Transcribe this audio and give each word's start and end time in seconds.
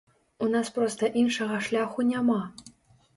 У 0.43 0.45
нас 0.53 0.69
проста 0.77 1.09
іншага 1.23 1.59
шляху 1.67 2.07
няма. 2.13 2.39